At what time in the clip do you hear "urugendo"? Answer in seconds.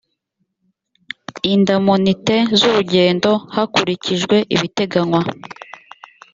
2.69-3.31